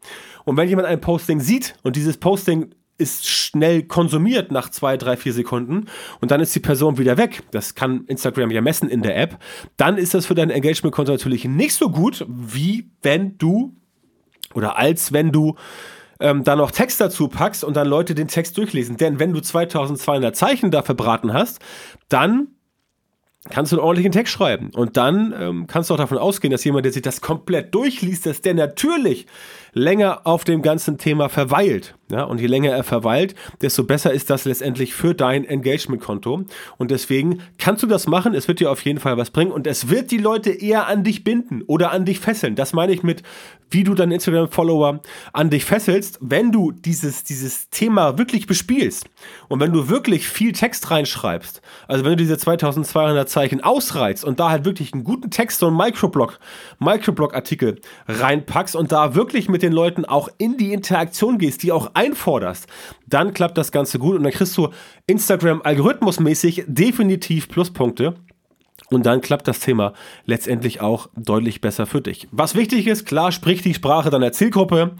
Und 0.44 0.56
wenn 0.56 0.68
jemand 0.68 0.88
ein 0.88 1.00
Posting 1.00 1.40
sieht 1.40 1.74
und 1.82 1.96
dieses 1.96 2.16
Posting 2.16 2.70
ist 2.98 3.28
schnell 3.28 3.84
konsumiert 3.84 4.50
nach 4.50 4.70
zwei, 4.70 4.96
drei, 4.96 5.16
vier 5.16 5.32
Sekunden 5.32 5.86
und 6.20 6.30
dann 6.30 6.40
ist 6.40 6.54
die 6.54 6.60
Person 6.60 6.98
wieder 6.98 7.16
weg. 7.16 7.44
Das 7.52 7.76
kann 7.76 8.04
Instagram 8.06 8.50
ja 8.50 8.60
messen 8.60 8.88
in 8.88 9.02
der 9.02 9.16
App. 9.16 9.38
Dann 9.76 9.96
ist 9.96 10.14
das 10.14 10.26
für 10.26 10.34
dein 10.34 10.50
Engagement-Konto 10.50 11.12
natürlich 11.12 11.44
nicht 11.44 11.74
so 11.74 11.90
gut, 11.90 12.26
wie 12.28 12.90
wenn 13.02 13.38
du 13.38 13.76
oder 14.54 14.76
als 14.76 15.12
wenn 15.12 15.30
du 15.30 15.54
ähm, 16.20 16.44
da 16.44 16.56
noch 16.56 16.70
Text 16.70 17.00
dazu 17.00 17.28
packst 17.28 17.64
und 17.64 17.76
dann 17.76 17.88
Leute 17.88 18.14
den 18.14 18.28
Text 18.28 18.56
durchlesen. 18.56 18.96
Denn 18.96 19.18
wenn 19.18 19.32
du 19.32 19.40
2200 19.40 20.34
Zeichen 20.34 20.70
da 20.70 20.82
verbraten 20.82 21.32
hast, 21.32 21.60
dann 22.08 22.48
kannst 23.50 23.72
du 23.72 23.76
einen 23.76 23.84
ordentlichen 23.84 24.12
Text 24.12 24.32
schreiben. 24.32 24.70
Und 24.74 24.96
dann 24.96 25.34
ähm, 25.38 25.66
kannst 25.66 25.90
du 25.90 25.94
auch 25.94 25.98
davon 25.98 26.18
ausgehen, 26.18 26.50
dass 26.50 26.64
jemand, 26.64 26.84
der 26.84 26.92
sich 26.92 27.02
das 27.02 27.20
komplett 27.20 27.74
durchliest, 27.74 28.26
dass 28.26 28.42
der 28.42 28.54
natürlich 28.54 29.26
länger 29.72 30.22
auf 30.24 30.44
dem 30.44 30.62
ganzen 30.62 30.98
Thema 30.98 31.28
verweilt. 31.28 31.94
Ja, 32.10 32.22
und 32.22 32.40
je 32.40 32.46
länger 32.46 32.70
er 32.70 32.84
verweilt, 32.84 33.34
desto 33.60 33.84
besser 33.84 34.12
ist 34.12 34.30
das 34.30 34.46
letztendlich 34.46 34.94
für 34.94 35.14
dein 35.14 35.44
Engagement-Konto. 35.44 36.44
Und 36.78 36.90
deswegen 36.90 37.42
kannst 37.58 37.82
du 37.82 37.86
das 37.86 38.06
machen. 38.06 38.34
Es 38.34 38.48
wird 38.48 38.60
dir 38.60 38.70
auf 38.70 38.80
jeden 38.82 38.98
Fall 38.98 39.18
was 39.18 39.30
bringen. 39.30 39.50
Und 39.50 39.66
es 39.66 39.90
wird 39.90 40.10
die 40.10 40.16
Leute 40.16 40.50
eher 40.50 40.86
an 40.86 41.04
dich 41.04 41.22
binden 41.22 41.62
oder 41.66 41.90
an 41.92 42.06
dich 42.06 42.18
fesseln. 42.18 42.54
Das 42.54 42.72
meine 42.72 42.92
ich 42.92 43.02
mit, 43.02 43.22
wie 43.70 43.84
du 43.84 43.92
deinen 43.92 44.12
Instagram-Follower 44.12 45.00
an 45.34 45.50
dich 45.50 45.66
fesselst, 45.66 46.18
wenn 46.22 46.50
du 46.50 46.72
dieses, 46.72 47.24
dieses 47.24 47.68
Thema 47.68 48.16
wirklich 48.16 48.46
bespielst. 48.46 49.04
Und 49.48 49.60
wenn 49.60 49.72
du 49.74 49.90
wirklich 49.90 50.28
viel 50.28 50.52
Text 50.52 50.90
reinschreibst. 50.90 51.60
Also 51.86 52.04
wenn 52.04 52.12
du 52.12 52.16
diese 52.16 52.38
2200 52.38 53.28
Zeichen 53.28 53.62
ausreizt 53.62 54.24
und 54.24 54.40
da 54.40 54.48
halt 54.48 54.64
wirklich 54.64 54.94
einen 54.94 55.04
guten 55.04 55.30
Text, 55.30 55.58
so 55.58 55.66
einen 55.66 55.76
Microblog, 55.76 56.38
Microblog-Artikel 56.78 57.80
reinpackst 58.06 58.74
und 58.74 58.92
da 58.92 59.14
wirklich 59.14 59.50
mit 59.50 59.57
den 59.62 59.72
Leuten 59.72 60.04
auch 60.04 60.28
in 60.38 60.56
die 60.56 60.72
Interaktion 60.72 61.38
gehst, 61.38 61.62
die 61.62 61.72
auch 61.72 61.90
einforderst, 61.94 62.66
dann 63.06 63.34
klappt 63.34 63.58
das 63.58 63.72
Ganze 63.72 63.98
gut 63.98 64.16
und 64.16 64.22
dann 64.22 64.32
kriegst 64.32 64.56
du 64.56 64.68
Instagram 65.06 65.62
algorithmusmäßig 65.62 66.64
definitiv 66.66 67.48
Pluspunkte. 67.48 68.14
Und 68.90 69.04
dann 69.04 69.20
klappt 69.20 69.46
das 69.46 69.60
Thema 69.60 69.92
letztendlich 70.24 70.80
auch 70.80 71.10
deutlich 71.14 71.60
besser 71.60 71.84
für 71.84 72.00
dich. 72.00 72.26
Was 72.30 72.54
wichtig 72.54 72.86
ist, 72.86 73.04
klar, 73.04 73.32
sprich 73.32 73.60
die 73.60 73.74
Sprache 73.74 74.08
deiner 74.08 74.32
Zielgruppe. 74.32 74.92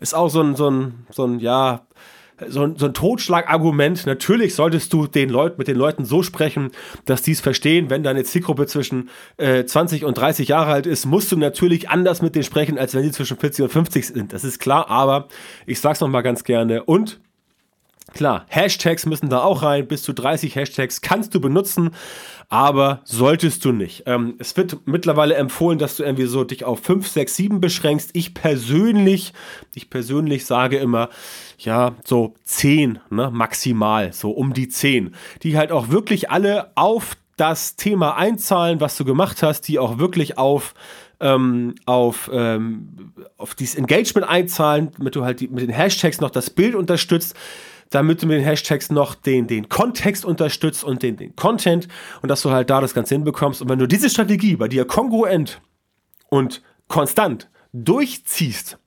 Ist 0.00 0.14
auch 0.14 0.28
so 0.28 0.42
ein, 0.42 0.56
so 0.56 0.70
ein, 0.70 1.06
so 1.10 1.24
ein 1.24 1.38
ja, 1.38 1.86
so 2.46 2.62
ein, 2.62 2.76
so 2.76 2.86
ein 2.86 2.94
Totschlagargument. 2.94 4.06
Natürlich 4.06 4.54
solltest 4.54 4.92
du 4.92 5.06
den 5.06 5.28
Leuten, 5.28 5.56
mit 5.58 5.68
den 5.68 5.76
Leuten 5.76 6.04
so 6.04 6.22
sprechen, 6.22 6.70
dass 7.04 7.22
die 7.22 7.32
es 7.32 7.40
verstehen. 7.40 7.90
Wenn 7.90 8.02
deine 8.02 8.24
Zielgruppe 8.24 8.66
zwischen 8.66 9.10
äh, 9.36 9.64
20 9.64 10.04
und 10.04 10.16
30 10.16 10.48
Jahre 10.48 10.72
alt 10.72 10.86
ist, 10.86 11.06
musst 11.06 11.32
du 11.32 11.36
natürlich 11.36 11.90
anders 11.90 12.22
mit 12.22 12.34
denen 12.34 12.44
sprechen, 12.44 12.78
als 12.78 12.94
wenn 12.94 13.02
sie 13.02 13.12
zwischen 13.12 13.36
40 13.36 13.64
und 13.64 13.70
50 13.70 14.06
sind. 14.06 14.32
Das 14.32 14.44
ist 14.44 14.58
klar, 14.58 14.88
aber 14.90 15.28
ich 15.66 15.80
sag's 15.80 16.00
noch 16.00 16.08
mal 16.08 16.22
ganz 16.22 16.44
gerne. 16.44 16.84
Und 16.84 17.20
Klar, 18.14 18.46
Hashtags 18.48 19.06
müssen 19.06 19.28
da 19.28 19.42
auch 19.42 19.62
rein. 19.62 19.86
Bis 19.86 20.02
zu 20.02 20.12
30 20.12 20.56
Hashtags 20.56 21.00
kannst 21.02 21.34
du 21.34 21.40
benutzen, 21.40 21.90
aber 22.48 23.00
solltest 23.04 23.64
du 23.64 23.72
nicht. 23.72 24.04
Ähm, 24.06 24.34
es 24.38 24.56
wird 24.56 24.78
mittlerweile 24.86 25.34
empfohlen, 25.34 25.78
dass 25.78 25.96
du 25.96 26.04
irgendwie 26.04 26.26
so 26.26 26.44
dich 26.44 26.64
auf 26.64 26.80
5, 26.80 27.06
6, 27.06 27.36
7 27.36 27.60
beschränkst. 27.60 28.10
Ich 28.14 28.34
persönlich, 28.34 29.34
ich 29.74 29.90
persönlich 29.90 30.46
sage 30.46 30.78
immer, 30.78 31.10
ja, 31.58 31.94
so 32.04 32.34
10, 32.44 32.98
ne, 33.10 33.30
maximal, 33.30 34.12
so 34.12 34.30
um 34.30 34.54
die 34.54 34.68
10, 34.68 35.14
die 35.42 35.58
halt 35.58 35.70
auch 35.70 35.90
wirklich 35.90 36.30
alle 36.30 36.72
auf 36.76 37.16
das 37.36 37.76
Thema 37.76 38.16
einzahlen, 38.16 38.80
was 38.80 38.96
du 38.96 39.04
gemacht 39.04 39.42
hast, 39.42 39.62
die 39.68 39.78
auch 39.78 39.98
wirklich 39.98 40.38
auf 40.38 40.74
ähm, 41.20 41.74
auf, 41.86 42.30
ähm, 42.32 43.12
auf 43.36 43.54
dieses 43.54 43.74
Engagement 43.74 44.28
einzahlen, 44.28 44.90
damit 44.96 45.16
du 45.16 45.24
halt 45.24 45.40
die, 45.40 45.48
mit 45.48 45.62
den 45.62 45.70
Hashtags 45.70 46.20
noch 46.20 46.30
das 46.30 46.50
Bild 46.50 46.74
unterstützt 46.74 47.36
damit 47.90 48.22
du 48.22 48.26
mit 48.26 48.36
den 48.36 48.44
Hashtags 48.44 48.90
noch 48.90 49.14
den, 49.14 49.46
den 49.46 49.68
Kontext 49.68 50.24
unterstützt 50.24 50.84
und 50.84 51.02
den, 51.02 51.16
den 51.16 51.34
Content 51.36 51.88
und 52.22 52.28
dass 52.28 52.42
du 52.42 52.50
halt 52.50 52.70
da 52.70 52.80
das 52.80 52.94
Ganze 52.94 53.14
hinbekommst. 53.14 53.62
Und 53.62 53.68
wenn 53.68 53.78
du 53.78 53.86
diese 53.86 54.10
Strategie 54.10 54.56
bei 54.56 54.68
dir 54.68 54.84
kongruent 54.84 55.60
und 56.28 56.62
konstant 56.88 57.48
durchziehst, 57.72 58.78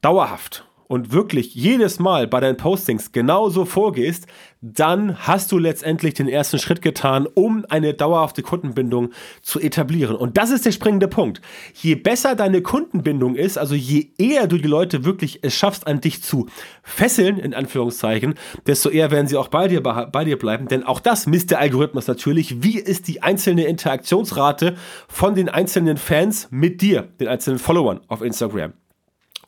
dauerhaft 0.00 0.66
und 0.88 1.12
wirklich 1.12 1.54
jedes 1.54 1.98
Mal 1.98 2.26
bei 2.26 2.40
deinen 2.40 2.56
Postings 2.56 3.12
genauso 3.12 3.64
vorgehst, 3.64 4.26
dann 4.62 5.18
hast 5.26 5.50
du 5.50 5.58
letztendlich 5.58 6.14
den 6.14 6.28
ersten 6.28 6.58
Schritt 6.58 6.82
getan, 6.82 7.26
um 7.34 7.66
eine 7.68 7.94
dauerhafte 7.94 8.42
Kundenbindung 8.42 9.10
zu 9.42 9.58
etablieren. 9.58 10.14
Und 10.14 10.38
das 10.38 10.50
ist 10.50 10.64
der 10.64 10.70
springende 10.70 11.08
Punkt. 11.08 11.42
Je 11.74 11.96
besser 11.96 12.36
deine 12.36 12.62
Kundenbindung 12.62 13.34
ist, 13.34 13.58
also 13.58 13.74
je 13.74 14.10
eher 14.18 14.46
du 14.46 14.58
die 14.58 14.68
Leute 14.68 15.04
wirklich 15.04 15.40
es 15.42 15.54
schaffst, 15.54 15.88
an 15.88 16.00
dich 16.00 16.22
zu 16.22 16.48
fesseln, 16.84 17.38
in 17.38 17.54
Anführungszeichen, 17.54 18.34
desto 18.66 18.88
eher 18.88 19.10
werden 19.10 19.26
sie 19.26 19.36
auch 19.36 19.48
bei 19.48 19.66
dir, 19.66 19.80
bei 19.82 20.24
dir 20.24 20.38
bleiben. 20.38 20.68
Denn 20.68 20.84
auch 20.84 21.00
das 21.00 21.26
misst 21.26 21.50
der 21.50 21.58
Algorithmus 21.58 22.06
natürlich. 22.06 22.62
Wie 22.62 22.78
ist 22.78 23.08
die 23.08 23.22
einzelne 23.22 23.64
Interaktionsrate 23.64 24.76
von 25.08 25.34
den 25.34 25.48
einzelnen 25.48 25.96
Fans 25.96 26.48
mit 26.50 26.80
dir, 26.82 27.08
den 27.18 27.26
einzelnen 27.26 27.58
Followern 27.58 28.00
auf 28.06 28.22
Instagram? 28.22 28.74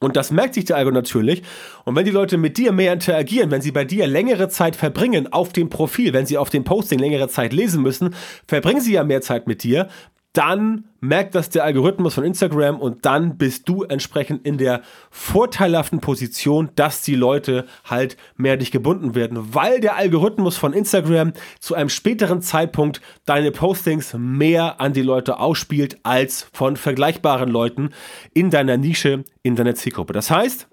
Und 0.04 0.16
das 0.16 0.30
merkt 0.30 0.54
sich 0.54 0.66
der 0.66 0.76
Algo 0.76 0.90
natürlich. 0.90 1.42
Und 1.84 1.96
wenn 1.96 2.04
die 2.04 2.10
Leute 2.10 2.36
mit 2.36 2.58
dir 2.58 2.72
mehr 2.72 2.92
interagieren, 2.92 3.50
wenn 3.50 3.62
sie 3.62 3.72
bei 3.72 3.84
dir 3.84 4.06
längere 4.06 4.48
Zeit 4.48 4.76
verbringen 4.76 5.32
auf 5.32 5.52
dem 5.52 5.70
Profil, 5.70 6.12
wenn 6.12 6.26
sie 6.26 6.38
auf 6.38 6.50
dem 6.50 6.64
Posting 6.64 6.98
längere 6.98 7.28
Zeit 7.28 7.52
lesen 7.52 7.82
müssen, 7.82 8.14
verbringen 8.46 8.80
sie 8.80 8.92
ja 8.92 9.04
mehr 9.04 9.22
Zeit 9.22 9.46
mit 9.46 9.62
dir. 9.62 9.88
Dann 10.34 10.84
merkt 11.00 11.36
das 11.36 11.48
der 11.48 11.62
Algorithmus 11.62 12.14
von 12.14 12.24
Instagram 12.24 12.80
und 12.80 13.06
dann 13.06 13.38
bist 13.38 13.68
du 13.68 13.84
entsprechend 13.84 14.44
in 14.44 14.58
der 14.58 14.82
vorteilhaften 15.10 16.00
Position, 16.00 16.70
dass 16.74 17.02
die 17.02 17.14
Leute 17.14 17.66
halt 17.84 18.16
mehr 18.36 18.56
dich 18.56 18.72
gebunden 18.72 19.14
werden, 19.14 19.54
weil 19.54 19.80
der 19.80 19.96
Algorithmus 19.96 20.56
von 20.56 20.72
Instagram 20.72 21.34
zu 21.60 21.76
einem 21.76 21.88
späteren 21.88 22.42
Zeitpunkt 22.42 23.00
deine 23.26 23.52
Postings 23.52 24.14
mehr 24.18 24.80
an 24.80 24.92
die 24.92 25.02
Leute 25.02 25.38
ausspielt 25.38 25.98
als 26.02 26.48
von 26.52 26.76
vergleichbaren 26.76 27.48
Leuten 27.48 27.90
in 28.32 28.50
deiner 28.50 28.76
Nische, 28.76 29.22
in 29.42 29.54
deiner 29.54 29.76
Zielgruppe. 29.76 30.12
Das 30.12 30.32
heißt, 30.32 30.66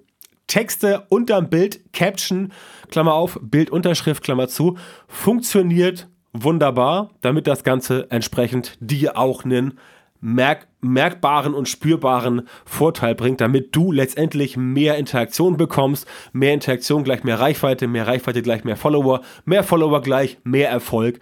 Texte 0.48 1.06
unterm 1.10 1.50
Bild, 1.50 1.94
Caption, 1.94 2.52
Klammer 2.90 3.14
auf, 3.14 3.40
Bildunterschrift, 3.42 4.24
Klammer 4.24 4.48
zu, 4.48 4.78
funktioniert 5.08 6.10
wunderbar, 6.34 7.12
damit 7.22 7.48
das 7.48 7.64
Ganze 7.64 8.10
entsprechend 8.10 8.78
dir 8.80 9.18
auch 9.18 9.44
einen 9.44 9.80
merk 10.22 10.68
merkbaren 10.84 11.54
und 11.54 11.70
spürbaren 11.70 12.48
Vorteil 12.66 13.14
bringt, 13.14 13.40
damit 13.40 13.76
du 13.76 13.92
letztendlich 13.92 14.58
mehr 14.58 14.98
Interaktion 14.98 15.56
bekommst. 15.58 16.08
Mehr 16.34 16.56
Interaktion 16.56 17.04
gleich 17.04 17.24
mehr 17.24 17.40
Reichweite, 17.40 17.88
mehr 17.88 18.08
Reichweite 18.08 18.42
gleich 18.42 18.64
mehr 18.64 18.78
Follower, 18.78 19.22
mehr 19.46 19.64
Follower 19.64 20.02
gleich 20.02 20.40
mehr 20.44 20.70
Erfolg 20.70 21.20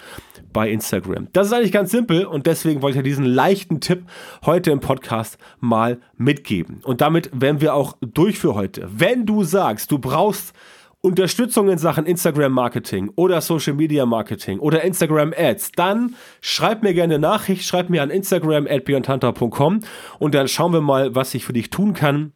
bei 0.53 0.69
Instagram. 0.69 1.27
Das 1.33 1.47
ist 1.47 1.53
eigentlich 1.53 1.73
ganz 1.73 1.91
simpel 1.91 2.25
und 2.25 2.47
deswegen 2.47 2.81
wollte 2.81 2.99
ich 2.99 3.03
diesen 3.03 3.25
leichten 3.25 3.81
Tipp 3.81 4.03
heute 4.45 4.71
im 4.71 4.79
Podcast 4.79 5.37
mal 5.59 5.99
mitgeben. 6.17 6.79
Und 6.83 7.01
damit 7.01 7.29
wären 7.33 7.59
wir 7.59 7.73
auch 7.73 7.97
durch 8.01 8.39
für 8.39 8.55
heute. 8.55 8.87
Wenn 8.89 9.25
du 9.25 9.43
sagst, 9.43 9.91
du 9.91 9.99
brauchst 9.99 10.53
Unterstützung 11.01 11.69
in 11.69 11.77
Sachen 11.77 12.05
Instagram 12.05 12.51
Marketing 12.51 13.09
oder 13.15 13.39
Social 13.39 13.73
Media 13.73 14.05
Marketing 14.05 14.59
oder 14.59 14.83
Instagram 14.83 15.33
Ads, 15.33 15.71
dann 15.71 16.15
schreib 16.41 16.83
mir 16.83 16.93
gerne 16.93 17.19
Nachricht, 17.19 17.63
schreib 17.63 17.89
mir 17.89 18.03
an 18.03 18.09
Instagram 18.09 18.67
at 18.67 18.83
und 20.19 20.35
dann 20.35 20.47
schauen 20.49 20.73
wir 20.73 20.81
mal, 20.81 21.15
was 21.15 21.33
ich 21.35 21.45
für 21.45 21.53
dich 21.53 21.69
tun 21.69 21.93
kann. 21.93 22.33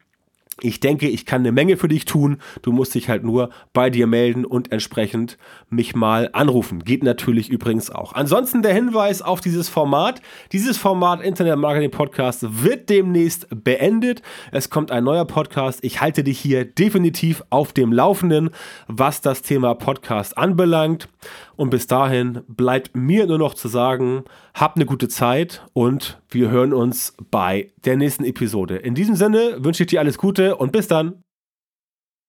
Ich 0.60 0.78
denke, 0.78 1.08
ich 1.08 1.26
kann 1.26 1.42
eine 1.42 1.50
Menge 1.50 1.76
für 1.76 1.88
dich 1.88 2.04
tun. 2.04 2.38
Du 2.62 2.70
musst 2.70 2.94
dich 2.94 3.08
halt 3.08 3.24
nur 3.24 3.50
bei 3.72 3.90
dir 3.90 4.06
melden 4.06 4.44
und 4.44 4.70
entsprechend 4.70 5.36
mich 5.68 5.96
mal 5.96 6.30
anrufen. 6.32 6.84
Geht 6.84 7.02
natürlich 7.02 7.50
übrigens 7.50 7.90
auch. 7.90 8.12
Ansonsten 8.12 8.62
der 8.62 8.72
Hinweis 8.72 9.20
auf 9.20 9.40
dieses 9.40 9.68
Format. 9.68 10.22
Dieses 10.52 10.78
Format 10.78 11.22
Internet 11.22 11.58
Marketing 11.58 11.90
Podcast 11.90 12.62
wird 12.62 12.88
demnächst 12.88 13.48
beendet. 13.50 14.22
Es 14.52 14.70
kommt 14.70 14.92
ein 14.92 15.02
neuer 15.02 15.24
Podcast. 15.24 15.80
Ich 15.82 16.00
halte 16.00 16.22
dich 16.22 16.38
hier 16.38 16.64
definitiv 16.64 17.42
auf 17.50 17.72
dem 17.72 17.92
Laufenden, 17.92 18.50
was 18.86 19.20
das 19.20 19.42
Thema 19.42 19.74
Podcast 19.74 20.38
anbelangt. 20.38 21.08
Und 21.56 21.70
bis 21.70 21.86
dahin 21.86 22.42
bleibt 22.48 22.96
mir 22.96 23.26
nur 23.26 23.38
noch 23.38 23.54
zu 23.54 23.68
sagen, 23.68 24.24
habt 24.54 24.76
eine 24.76 24.86
gute 24.86 25.08
Zeit 25.08 25.64
und 25.72 26.20
wir 26.28 26.50
hören 26.50 26.72
uns 26.72 27.14
bei 27.30 27.72
der 27.84 27.96
nächsten 27.96 28.24
Episode. 28.24 28.76
In 28.76 28.94
diesem 28.94 29.14
Sinne 29.14 29.56
wünsche 29.58 29.84
ich 29.84 29.88
dir 29.88 30.00
alles 30.00 30.18
Gute 30.18 30.56
und 30.56 30.72
bis 30.72 30.88
dann. 30.88 31.22